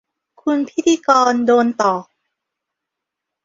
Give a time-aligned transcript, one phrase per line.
[0.41, 2.05] คุณพิธีกรโดนตอก